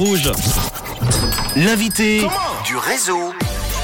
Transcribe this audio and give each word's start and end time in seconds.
Rouge. 0.00 0.32
L'invité 1.56 2.26
du 2.64 2.74
réseau. 2.74 3.34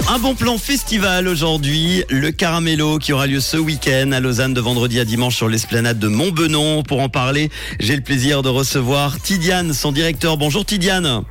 Un 0.08 0.18
bon 0.18 0.34
plan 0.34 0.56
festival 0.56 1.28
aujourd'hui, 1.28 2.04
le 2.08 2.30
Caramello 2.30 2.98
qui 2.98 3.12
aura 3.12 3.26
lieu 3.26 3.40
ce 3.40 3.58
week-end 3.58 4.12
à 4.12 4.20
Lausanne 4.20 4.54
de 4.54 4.60
vendredi 4.62 4.98
à 4.98 5.04
dimanche 5.04 5.36
sur 5.36 5.50
l'esplanade 5.50 5.98
de 5.98 6.08
Montbenon. 6.08 6.82
Pour 6.84 7.00
en 7.00 7.10
parler, 7.10 7.50
j'ai 7.80 7.94
le 7.94 8.00
plaisir 8.00 8.40
de 8.40 8.48
recevoir 8.48 9.20
Tidiane, 9.20 9.74
son 9.74 9.92
directeur. 9.92 10.38
Bonjour 10.38 10.64
Tidiane. 10.64 11.22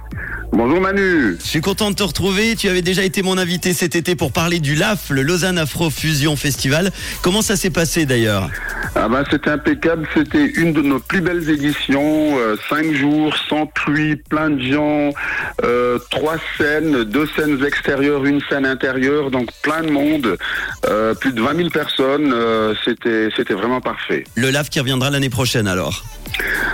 Bonjour 0.55 0.79
Manu. 0.79 1.35
Je 1.37 1.45
suis 1.45 1.59
content 1.59 1.91
de 1.91 1.95
te 1.95 2.03
retrouver. 2.03 2.55
Tu 2.55 2.69
avais 2.69 2.81
déjà 2.81 3.03
été 3.03 3.21
mon 3.21 3.37
invité 3.37 3.73
cet 3.73 3.93
été 3.93 4.15
pour 4.15 4.31
parler 4.31 4.59
du 4.59 4.73
LAF, 4.73 5.09
le 5.09 5.21
Lausanne 5.21 5.57
Afro 5.57 5.89
Fusion 5.89 6.37
Festival. 6.37 6.93
Comment 7.21 7.41
ça 7.41 7.57
s'est 7.57 7.71
passé 7.71 8.05
d'ailleurs? 8.05 8.49
Ah 8.95 9.09
ben, 9.09 9.25
C'était 9.29 9.49
impeccable. 9.49 10.07
C'était 10.15 10.45
une 10.45 10.71
de 10.71 10.81
nos 10.81 10.99
plus 10.99 11.19
belles 11.19 11.49
éditions. 11.49 12.39
Euh, 12.39 12.55
cinq 12.69 12.93
jours, 12.93 13.35
sans 13.49 13.65
pluie, 13.65 14.15
plein 14.15 14.49
de 14.49 14.61
gens, 14.61 15.09
euh, 15.65 15.99
trois 16.09 16.37
scènes, 16.57 17.03
deux 17.03 17.27
scènes 17.35 17.61
extérieures, 17.65 18.23
une 18.23 18.39
scène 18.49 18.65
intérieure, 18.65 19.31
donc 19.31 19.49
plein 19.61 19.83
de 19.83 19.89
monde. 19.89 20.37
Euh, 20.85 21.13
plus 21.15 21.33
de 21.33 21.41
20 21.41 21.57
000 21.57 21.69
personnes. 21.69 22.33
c'était, 22.85 23.27
c'était 23.35 23.55
vraiment 23.55 23.81
parfait. 23.81 24.23
Le 24.35 24.51
LAF 24.51 24.69
qui 24.69 24.79
reviendra 24.79 25.09
l'année 25.09 25.29
prochaine 25.29 25.67
alors? 25.67 26.05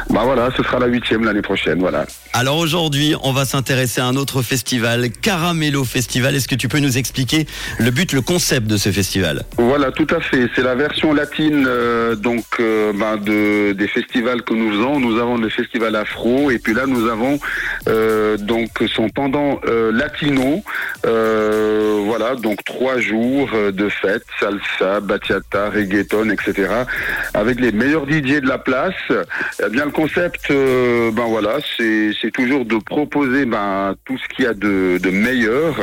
Bah 0.09 0.21
voilà, 0.23 0.49
ce 0.55 0.63
sera 0.63 0.79
la 0.79 0.87
huitième 0.87 1.23
l'année 1.23 1.41
prochaine, 1.41 1.79
voilà. 1.79 2.05
Alors 2.33 2.57
aujourd'hui, 2.57 3.15
on 3.23 3.33
va 3.33 3.45
s'intéresser 3.45 4.01
à 4.01 4.05
un 4.05 4.15
autre 4.15 4.41
festival, 4.41 5.09
Caramello 5.09 5.83
Festival. 5.83 6.35
Est-ce 6.35 6.47
que 6.47 6.55
tu 6.55 6.67
peux 6.67 6.79
nous 6.79 6.97
expliquer 6.97 7.45
le 7.77 7.91
but, 7.91 8.13
le 8.13 8.21
concept 8.21 8.67
de 8.67 8.77
ce 8.77 8.91
festival? 8.91 9.43
Voilà, 9.57 9.91
tout 9.91 10.07
à 10.09 10.19
fait. 10.19 10.49
C'est 10.55 10.63
la 10.63 10.75
version 10.75 11.13
latine 11.13 11.65
euh, 11.67 12.15
donc 12.15 12.45
euh, 12.59 12.93
ben, 12.93 13.17
de, 13.17 13.73
des 13.73 13.87
festivals 13.87 14.43
que 14.43 14.53
nous 14.53 14.71
faisons. 14.71 14.99
Nous 14.99 15.19
avons 15.19 15.37
le 15.37 15.49
festival 15.49 15.95
afro 15.95 16.51
et 16.51 16.59
puis 16.59 16.73
là 16.73 16.85
nous 16.85 17.07
avons 17.07 17.39
donc 17.85 18.69
son 18.93 19.09
pendant 19.09 19.59
latino. 19.91 20.63
voilà, 21.03 22.35
donc 22.35 22.63
trois 22.63 22.99
jours 22.99 23.49
de 23.71 23.89
fête, 23.89 24.23
salsa, 24.39 24.99
bachata, 24.99 25.69
reggaeton, 25.69 26.29
etc. 26.29 26.69
Avec 27.33 27.59
les 27.59 27.71
meilleurs 27.71 28.05
DJ 28.07 28.41
de 28.41 28.47
la 28.47 28.57
place. 28.57 28.93
Eh 29.63 29.69
bien, 29.69 29.85
le 29.85 29.91
concept, 29.91 30.49
euh, 30.51 31.11
ben 31.11 31.25
voilà, 31.25 31.57
c'est 31.77 32.31
toujours 32.31 32.65
de 32.65 32.77
proposer 32.77 33.45
ben, 33.45 33.95
tout 34.05 34.17
ce 34.17 34.27
qu'il 34.33 34.45
y 34.45 34.47
a 34.47 34.53
de, 34.53 34.97
de 34.97 35.09
meilleur, 35.09 35.75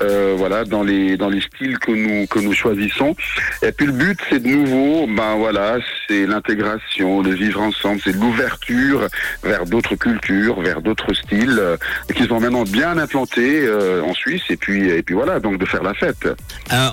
euh, 0.00 0.34
voilà, 0.36 0.64
dans 0.64 0.82
les 0.82 1.16
dans 1.16 1.28
les 1.28 1.40
styles 1.40 1.78
que 1.78 1.92
nous 1.92 2.26
que 2.26 2.38
nous 2.38 2.52
choisissons. 2.52 3.14
Et 3.62 3.72
puis 3.72 3.86
le 3.86 3.92
but, 3.92 4.18
c'est 4.28 4.42
de 4.42 4.48
nouveau, 4.48 5.06
ben 5.06 5.36
voilà, 5.36 5.78
c'est 6.06 6.26
l'intégration, 6.26 7.22
le 7.22 7.30
vivre 7.34 7.60
ensemble, 7.60 8.00
c'est 8.04 8.14
l'ouverture 8.14 9.08
vers 9.42 9.64
d'autres 9.66 9.96
cultures, 9.96 10.60
vers 10.60 10.80
d'autres 10.80 11.12
styles, 11.14 11.41
euh, 11.50 11.76
qui 12.14 12.26
sont 12.26 12.40
maintenant 12.40 12.64
bien 12.64 12.98
implantés 12.98 13.68
en 14.04 14.14
Suisse. 14.14 14.42
Et 14.50 14.56
puis 14.56 14.88
et 14.88 15.02
puis 15.02 15.14
voilà, 15.14 15.40
donc 15.40 15.58
de 15.58 15.64
faire 15.66 15.82
la 15.82 15.94
fête. 15.94 16.28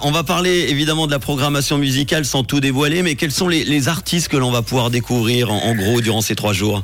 on 0.03 0.11
va 0.11 0.23
parler 0.23 0.67
évidemment 0.69 1.08
de 1.08 1.11
la 1.11 1.19
programmation 1.19 1.78
musicale 1.78 2.25
sans 2.25 2.44
tout 2.44 2.59
dévoiler, 2.59 3.02
mais 3.03 3.16
quels 3.16 3.31
sont 3.31 3.47
les, 3.47 3.64
les 3.64 3.88
artistes 3.88 4.28
que 4.28 4.38
l'on 4.38 4.52
va 4.52 4.61
pouvoir 4.61 4.89
découvrir 4.89 5.52
en, 5.52 5.58
en 5.64 5.75
gros 5.75 6.02
durant 6.02 6.22
ces 6.22 6.36
trois 6.36 6.53
jours? 6.53 6.83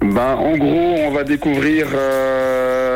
Ben, 0.00 0.34
En 0.34 0.56
gros, 0.56 0.94
on 0.98 1.10
va 1.10 1.24
découvrir... 1.24 1.86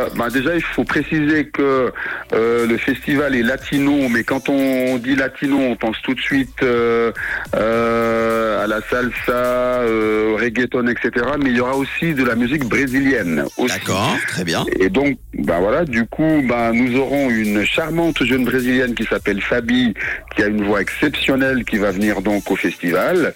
Euh, 0.00 0.08
ben, 0.16 0.28
déjà, 0.28 0.54
il 0.54 0.62
faut 0.62 0.84
préciser 0.84 1.46
que 1.46 1.92
euh, 2.32 2.66
le 2.66 2.76
festival 2.76 3.34
est 3.34 3.42
latino, 3.42 4.08
mais 4.08 4.24
quand 4.24 4.48
on 4.48 4.98
dit 4.98 5.16
latino, 5.16 5.58
on 5.58 5.76
pense 5.76 5.96
tout 6.02 6.14
de 6.14 6.20
suite 6.20 6.62
euh, 6.62 7.12
à 7.52 8.66
la 8.66 8.80
salsa, 8.82 9.82
au 9.86 10.36
reggaeton, 10.36 10.86
etc. 10.86 11.26
Mais 11.42 11.50
il 11.50 11.56
y 11.56 11.60
aura 11.60 11.76
aussi 11.76 12.14
de 12.14 12.24
la 12.24 12.34
musique 12.34 12.64
brésilienne. 12.64 13.44
D'accord, 13.58 14.16
très 14.28 14.44
bien. 14.44 14.64
Et 14.78 14.88
donc, 14.88 15.18
ben 15.40 15.58
voilà, 15.58 15.84
du 15.84 16.04
coup, 16.04 16.42
ben, 16.46 16.72
nous 16.72 16.98
aurons 16.98 17.30
une 17.30 17.64
charmante 17.64 18.22
jeune 18.24 18.44
brésilienne 18.44 18.94
qui 18.94 19.04
s'appelle 19.04 19.40
Fabi, 19.40 19.94
qui 20.34 20.42
a 20.42 20.48
une 20.48 20.64
voix 20.64 20.82
exceptionnelle, 20.82 21.64
qui 21.64 21.78
va 21.78 21.92
venir 21.92 22.20
donc 22.20 22.50
au 22.50 22.56
festival. 22.56 23.32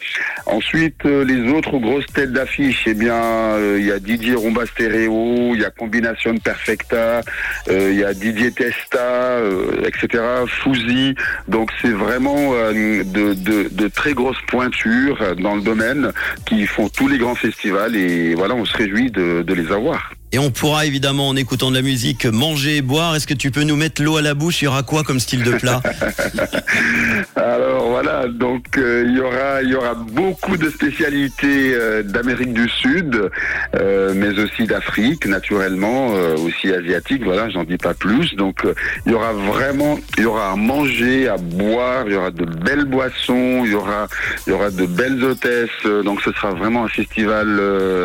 Ensuite, 0.46 1.04
les 1.04 1.50
autres 1.50 1.78
grosses 1.78 2.06
têtes 2.06 2.32
d'affiche, 2.32 2.84
eh 2.86 2.92
bien, 2.92 3.14
euh, 3.14 3.76
il 3.78 3.86
y 3.86 3.92
a 3.92 3.98
Didier 3.98 4.34
Rumba 4.34 4.66
Stereo, 4.66 5.54
il 5.54 5.60
y 5.60 5.64
a 5.64 5.70
Combination 5.70 6.36
Perfecta, 6.36 7.22
euh, 7.70 7.88
il 7.90 7.98
y 7.98 8.04
a 8.04 8.12
Didier 8.12 8.52
Testa, 8.52 8.98
euh, 8.98 9.86
etc. 9.86 10.22
Fouzi. 10.46 11.14
Donc 11.48 11.70
c'est 11.80 11.88
vraiment 11.88 12.52
de, 12.52 13.34
de, 13.34 13.88
très 13.88 14.12
grosses 14.12 14.40
pointures 14.48 15.36
dans 15.36 15.54
le 15.54 15.62
domaine 15.62 16.10
qui 16.46 16.66
font 16.66 16.88
tous 16.88 17.08
les 17.08 17.18
grands 17.18 17.34
festivals 17.34 17.96
et 17.96 18.34
voilà, 18.34 18.54
on 18.54 18.64
se 18.64 18.76
réjouit 18.76 19.10
de, 19.10 19.42
de 19.42 19.54
les 19.54 19.72
avoir. 19.72 20.12
Et 20.34 20.38
on 20.40 20.50
pourra 20.50 20.84
évidemment, 20.84 21.28
en 21.28 21.36
écoutant 21.36 21.70
de 21.70 21.76
la 21.76 21.82
musique, 21.82 22.26
manger 22.26 22.78
et 22.78 22.82
boire. 22.82 23.14
Est-ce 23.14 23.28
que 23.28 23.34
tu 23.34 23.52
peux 23.52 23.62
nous 23.62 23.76
mettre 23.76 24.02
l'eau 24.02 24.16
à 24.16 24.20
la 24.20 24.34
bouche? 24.34 24.62
Il 24.62 24.64
y 24.64 24.66
aura 24.66 24.82
quoi 24.82 25.04
comme 25.04 25.20
style 25.20 25.44
de 25.44 25.52
plat? 25.52 25.80
Alors 27.36 27.88
voilà, 27.88 28.26
donc 28.26 28.76
euh, 28.76 29.04
il 29.06 29.16
y 29.16 29.20
aura 29.20 29.62
y 29.62 29.74
aura 29.74 29.94
beaucoup 29.94 30.56
de 30.56 30.68
spécialités 30.70 31.74
euh, 31.74 32.02
d'Amérique 32.02 32.52
du 32.52 32.68
Sud, 32.68 33.30
euh, 33.76 34.12
mais 34.16 34.36
aussi 34.40 34.64
d'Afrique, 34.64 35.26
naturellement, 35.26 36.08
aussi 36.44 36.72
asiatique. 36.72 37.22
Voilà, 37.22 37.48
j'en 37.50 37.62
dis 37.62 37.76
pas 37.76 37.94
plus. 37.94 38.34
Donc 38.34 38.66
il 39.06 39.12
y 39.12 39.14
aura 39.14 39.32
vraiment, 39.32 39.98
il 40.18 40.24
y 40.24 40.26
aura 40.26 40.50
à 40.50 40.56
manger, 40.56 41.28
à 41.28 41.36
boire. 41.36 42.04
Il 42.06 42.14
y 42.14 42.16
aura 42.16 42.32
de 42.32 42.44
belles 42.44 42.86
boissons. 42.86 43.62
Il 43.64 43.70
y 43.70 43.74
aura 43.74 44.08
il 44.46 44.50
y 44.50 44.52
aura 44.52 44.70
de 44.70 44.86
belles 44.86 45.22
hôtesses. 45.22 45.84
Donc 46.04 46.22
ce 46.22 46.32
sera 46.32 46.50
vraiment 46.50 46.84
un 46.84 46.88
festival, 46.88 47.60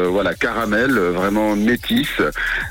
voilà, 0.09 0.35
caramel, 0.35 0.91
vraiment 0.91 1.55
métis. 1.55 2.18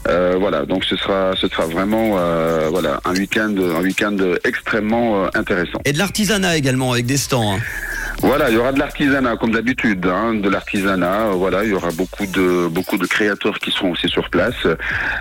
Euh, 0.09 0.37
voilà, 0.39 0.65
donc 0.65 0.85
ce 0.85 0.97
sera, 0.97 1.33
ce 1.37 1.49
sera 1.49 1.67
vraiment 1.67 2.17
euh, 2.19 2.69
voilà 2.71 3.01
un 3.05 3.15
week-end, 3.15 3.55
un 3.59 3.83
week-end 3.83 4.17
extrêmement 4.45 5.25
euh, 5.25 5.29
intéressant. 5.35 5.81
Et 5.85 5.93
de 5.93 5.99
l'artisanat 5.99 6.57
également 6.57 6.93
avec 6.93 7.07
des 7.07 7.17
stands. 7.17 7.55
Hein. 7.55 7.59
Voilà, 8.21 8.51
il 8.51 8.57
y 8.57 8.59
aura 8.59 8.73
de 8.73 8.79
l'artisanat 8.79 9.37
comme 9.37 9.53
d'habitude, 9.53 10.05
hein, 10.07 10.35
de 10.35 10.49
l'artisanat. 10.49 11.29
Voilà, 11.35 11.65
il 11.65 11.71
y 11.71 11.73
aura 11.73 11.91
beaucoup 11.93 12.27
de 12.27 12.67
beaucoup 12.69 12.99
de 12.99 13.07
créateurs 13.07 13.59
qui 13.59 13.71
seront 13.71 13.93
aussi 13.93 14.09
sur 14.09 14.29
place. 14.29 14.67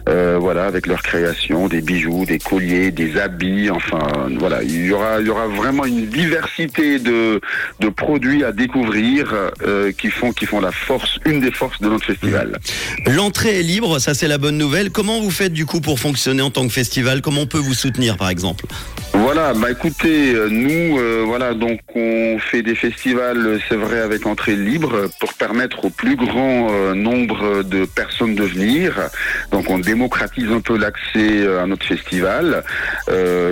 Euh, 0.09 0.37
voilà, 0.39 0.65
avec 0.65 0.87
leur 0.87 1.01
création, 1.03 1.67
des 1.67 1.81
bijoux, 1.81 2.25
des 2.25 2.39
colliers, 2.39 2.91
des 2.91 3.17
habits. 3.17 3.69
Enfin, 3.69 4.29
voilà, 4.39 4.63
il 4.63 4.85
y 4.85 4.91
aura 4.91 5.21
il 5.21 5.27
y 5.27 5.29
aura 5.29 5.47
vraiment 5.47 5.85
une 5.85 6.07
diversité 6.07 6.99
de 6.99 7.39
de 7.79 7.89
produits 7.89 8.43
à 8.43 8.51
découvrir 8.51 9.33
euh, 9.61 9.91
qui 9.91 10.09
font 10.09 10.31
qui 10.31 10.45
font 10.45 10.59
la 10.59 10.71
force, 10.71 11.19
une 11.25 11.39
des 11.39 11.51
forces 11.51 11.79
de 11.81 11.89
notre 11.89 12.05
festival. 12.05 12.59
L'entrée 13.05 13.59
est 13.59 13.63
libre, 13.63 13.99
ça 13.99 14.13
c'est 14.15 14.27
la 14.27 14.39
bonne 14.39 14.57
nouvelle. 14.57 14.89
Comment 14.89 15.21
vous 15.21 15.31
faites 15.31 15.53
du 15.53 15.65
coup 15.65 15.81
pour 15.81 15.99
fonctionner 15.99 16.41
en 16.41 16.49
tant 16.49 16.67
que 16.67 16.73
festival? 16.73 17.21
Comment 17.21 17.41
on 17.41 17.47
peut 17.47 17.57
vous 17.57 17.75
soutenir 17.75 18.17
par 18.17 18.29
exemple? 18.29 18.65
Voilà, 19.13 19.53
bah 19.53 19.71
écoutez, 19.71 20.33
euh, 20.33 20.47
nous, 20.49 20.99
euh, 20.99 21.23
voilà, 21.25 21.53
donc 21.53 21.79
on 21.95 22.37
fait 22.39 22.61
des 22.61 22.75
festivals, 22.75 22.86
c'est 22.95 23.75
vrai, 23.75 23.99
avec 23.99 24.25
entrée 24.25 24.55
libre 24.55 25.07
pour 25.19 25.33
permettre 25.33 25.85
au 25.85 25.89
plus 25.89 26.15
grand 26.15 26.67
euh, 26.69 26.93
nombre 26.93 27.63
de 27.63 27.85
personnes 27.85 28.35
de 28.35 28.43
venir. 28.43 28.93
Donc 29.51 29.69
on 29.69 29.79
démocratise 29.79 30.51
un 30.51 30.61
peu 30.61 30.77
l'accès 30.77 31.47
à 31.47 31.65
notre 31.65 31.85
festival. 31.85 32.63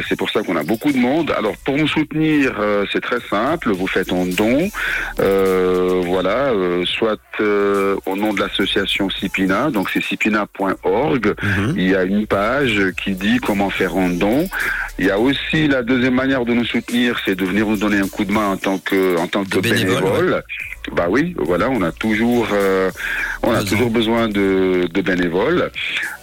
c'est 0.08 0.18
pour 0.18 0.30
ça 0.30 0.42
qu'on 0.44 0.56
a 0.56 0.64
beaucoup 0.64 0.92
de 0.92 0.98
monde. 0.98 1.32
Alors 1.38 1.56
pour 1.66 1.78
nous 1.78 1.88
soutenir, 1.88 2.56
c'est 2.92 3.02
très 3.02 3.20
simple, 3.30 3.72
vous 3.72 3.88
faites 3.88 4.12
un 4.12 4.26
don, 4.26 4.70
voilà, 6.04 6.52
soit 6.86 7.20
au 7.40 8.16
nom 8.16 8.34
de 8.34 8.40
l'association 8.40 9.10
Cipina, 9.10 9.70
donc 9.72 9.90
c'est 9.92 10.04
cipina.org. 10.04 11.36
Mhm. 11.42 11.74
Il 11.78 11.90
y 11.90 11.96
a 11.96 12.04
une 12.04 12.28
page 12.28 12.82
qui 13.04 13.14
dit 13.14 13.40
comment 13.40 13.70
faire 13.70 13.96
un 13.96 14.10
don. 14.10 14.48
Il 14.98 15.06
y 15.06 15.12
a 15.12 15.20
aussi 15.20 15.68
la 15.68 15.84
deuxième 15.84 16.14
manière 16.14 16.46
de 16.46 16.54
nous 16.54 16.66
soutenir, 16.66 17.20
c'est 17.26 17.36
de 17.36 17.46
venir 17.46 17.68
nous 17.68 17.76
donner 17.76 18.00
un 18.00 18.08
coup 18.08 18.24
de 18.24 18.32
main 18.32 18.48
en 18.48 18.58
tant 18.58 18.78
que 18.78 19.18
en 19.18 19.28
tant 19.28 19.44
que 19.44 19.60
bénévole. 19.60 20.42
Bah 20.94 21.08
oui, 21.10 21.36
voilà, 21.38 21.70
on 21.70 21.82
a 21.82 21.92
toujours 21.92 22.48
euh, 22.54 22.90
on 23.44 23.52
a 23.52 23.64
toujours 23.64 23.90
besoin 23.90 24.30
de, 24.30 24.88
de 24.90 25.02
bénévoles. 25.02 25.72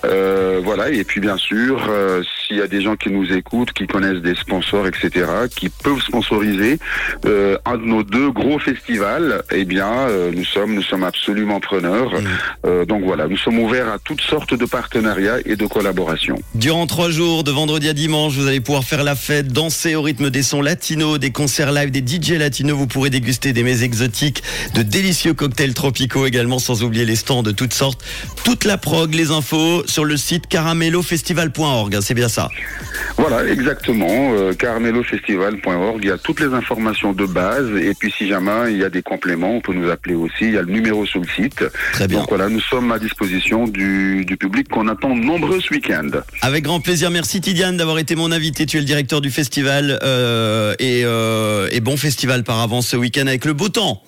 Euh, 0.05 0.61
voilà, 0.65 0.89
et 0.91 1.05
puis 1.05 1.21
bien 1.21 1.37
sûr, 1.37 1.87
euh, 1.91 2.23
s'il 2.53 2.61
y 2.61 2.63
a 2.63 2.69
des 2.69 2.83
gens 2.83 2.97
qui 2.97 3.11
nous 3.11 3.33
écoutent, 3.33 3.73
qui 3.73 3.87
connaissent 3.87 4.21
des 4.21 4.35
sponsors, 4.35 4.87
etc., 4.87 5.27
qui 5.55 5.71
peuvent 5.71 6.01
sponsoriser 6.01 6.79
euh, 7.25 7.57
un 7.65 7.79
de 7.79 7.85
nos 7.85 8.03
deux 8.03 8.31
gros 8.31 8.59
festivals, 8.59 9.43
eh 9.51 9.65
bien, 9.65 9.91
euh, 9.91 10.31
nous 10.35 10.45
sommes 10.45 10.75
nous 10.75 10.83
sommes 10.83 11.05
absolument 11.05 11.61
preneurs. 11.61 12.13
Mmh. 12.13 12.85
donc 12.87 13.05
voilà, 13.05 13.27
nous 13.27 13.37
sommes 13.37 13.59
ouverts 13.59 13.89
à 13.89 13.99
toutes 13.99 14.21
sortes 14.21 14.55
de 14.55 14.65
partenariats 14.67 15.39
et 15.45 15.57
de 15.57 15.67
collaborations. 15.67 16.39
Durant 16.55 16.87
trois 16.87 17.11
jours, 17.11 17.45
de 17.45 17.51
vendredi 17.51 17.89
à 17.89 17.93
dimanche, 17.93 18.35
vous 18.35 18.47
allez 18.47 18.61
pouvoir 18.61 18.85
faire 18.85 19.05
la 19.05 19.15
fête, 19.15 19.49
danser 19.49 19.95
au 19.95 20.03
rythme 20.03 20.31
des 20.31 20.43
sons 20.43 20.61
latinos, 20.61 21.19
des 21.19 21.31
concerts 21.31 21.73
live, 21.73 21.91
des 21.91 22.05
DJ 22.07 22.33
latinos. 22.33 22.77
Vous 22.77 22.87
pourrez 22.87 23.11
déguster 23.11 23.53
des 23.53 23.63
mets 23.63 23.83
exotiques, 23.83 24.43
de 24.75 24.83
délicieux 24.83 25.35
cocktails 25.35 25.75
tropicaux 25.75 26.27
également, 26.27 26.59
sans 26.59 26.83
oublier 26.83 27.05
les 27.05 27.17
stands 27.17 27.43
de 27.43 27.53
toutes 27.53 27.75
sortes. 27.75 28.03
Toute 28.45 28.65
la 28.65 28.77
prog, 28.77 29.15
les 29.15 29.31
infos 29.31 29.85
sur 29.87 30.05
le 30.05 30.17
site 30.17 30.47
caramellofestival.org. 30.49 31.99
C'est 32.01 32.15
bien 32.15 32.29
ça. 32.29 32.42
Ça. 32.43 32.83
Voilà, 33.17 33.47
exactement. 33.49 34.35
Euh, 34.35 34.53
caramellofestival.org, 34.55 36.01
il 36.03 36.09
y 36.09 36.11
a 36.11 36.19
toutes 36.19 36.41
les 36.41 36.53
informations 36.55 37.13
de 37.13 37.27
base. 37.27 37.71
Et 37.77 37.95
puis 37.95 38.13
si 38.17 38.29
jamais 38.29 38.73
il 38.73 38.79
y 38.79 38.85
a 38.85 38.91
des 38.91 39.03
compléments, 39.03 39.57
on 39.57 39.61
peut 39.61 39.75
nous 39.75 39.91
appeler 39.91 40.15
aussi. 40.15 40.43
Il 40.43 40.53
y 40.53 40.59
a 40.59 40.63
le 40.63 40.73
numéro 40.73 41.07
sur 41.07 41.21
le 41.21 41.29
site. 41.29 41.65
Très 41.93 42.09
bien. 42.09 42.21
Donc 42.21 42.29
voilà, 42.29 42.49
nous 42.49 42.61
sommes 42.61 42.91
à 42.93 42.99
disposition 42.99 43.67
du, 43.67 44.25
du 44.25 44.37
public 44.37 44.69
qu'on 44.69 44.89
attend 44.89 45.15
nombreux 45.15 45.61
ce 45.61 45.71
week-end. 45.75 46.11
Avec 46.41 46.65
grand 46.65 46.81
plaisir. 46.81 47.11
Merci 47.11 47.41
Tidiane 47.41 47.77
d'avoir 47.77 47.99
été 47.99 48.15
mon 48.17 48.33
invité. 48.33 48.67
Tu 48.67 48.79
es 48.79 48.81
le 48.81 48.87
directeur 48.87 49.21
du 49.21 49.31
festival 49.31 49.99
euh, 50.03 50.75
et, 50.79 51.03
euh, 51.05 51.69
et 51.71 51.81
bon 51.81 51.97
festival 51.97 52.45
par 52.45 52.61
avance 52.61 52.89
ce 52.89 52.97
week-end 52.97 53.27
avec 53.27 53.45
le 53.45 53.53
beau 53.53 53.69
temps. 53.69 54.03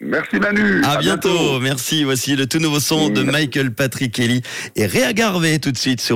Merci 0.00 0.36
Manu. 0.38 0.84
À, 0.84 0.98
bientôt. 0.98 1.30
bientôt. 1.30 1.60
Merci. 1.60 2.04
Voici 2.04 2.36
le 2.36 2.46
tout 2.46 2.58
nouveau 2.58 2.80
son 2.80 3.08
de. 3.08 3.22
Michael 3.22 3.72
Patrick 3.72 4.12
Kelly 4.12 4.42
et 4.76 4.86
Réa 4.86 5.12
Garvey 5.12 5.58
tout 5.58 5.72
de 5.72 5.78
suite 5.78 6.00
sur 6.00 6.14